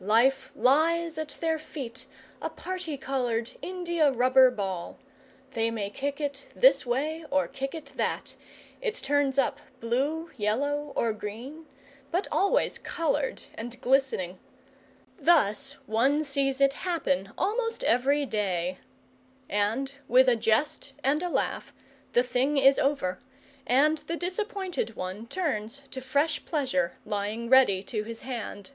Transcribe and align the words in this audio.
Life 0.00 0.50
lies 0.56 1.18
at 1.18 1.36
their 1.40 1.58
feet, 1.58 2.06
a 2.40 2.48
party 2.48 2.96
coloured 2.96 3.50
india 3.60 4.10
rubber 4.10 4.50
ball; 4.50 4.96
they 5.50 5.70
may 5.70 5.90
kick 5.90 6.18
it 6.18 6.46
this 6.56 6.86
way 6.86 7.26
or 7.30 7.46
kick 7.46 7.74
it 7.74 7.92
that, 7.96 8.34
it 8.80 8.94
turns 8.94 9.38
up 9.38 9.60
blue, 9.80 10.30
yellow, 10.38 10.94
or 10.96 11.12
green, 11.12 11.66
but 12.10 12.26
always 12.32 12.78
coloured 12.78 13.42
and 13.54 13.78
glistening. 13.82 14.38
Thus 15.18 15.72
one 15.84 16.24
sees 16.24 16.62
it 16.62 16.72
happen 16.72 17.30
almost 17.36 17.84
every 17.84 18.24
day, 18.24 18.78
and, 19.50 19.92
with 20.08 20.26
a 20.26 20.36
jest 20.36 20.94
and 21.04 21.22
a 21.22 21.28
laugh, 21.28 21.74
the 22.14 22.22
thing 22.22 22.56
is 22.56 22.78
over, 22.78 23.18
and 23.66 23.98
the 23.98 24.16
disappointed 24.16 24.96
one 24.96 25.26
turns 25.26 25.82
to 25.90 26.00
fresh 26.00 26.42
pleasure, 26.46 26.96
lying 27.04 27.50
ready 27.50 27.82
to 27.82 28.04
his 28.04 28.22
hand. 28.22 28.70